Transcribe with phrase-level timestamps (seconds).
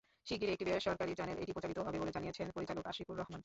[0.27, 3.39] শিগগিরই একটি বেসরকারি চ্যানেলে এটি প্রচারিত হবে বলে জানিয়েছেন পরিচালক আশিকুর রহমান।